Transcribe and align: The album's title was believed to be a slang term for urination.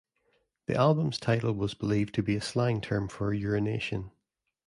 The 0.65 0.73
album's 0.75 1.19
title 1.19 1.53
was 1.53 1.75
believed 1.75 2.15
to 2.15 2.23
be 2.23 2.35
a 2.35 2.41
slang 2.41 2.81
term 2.81 3.07
for 3.07 3.31
urination. 3.31 4.09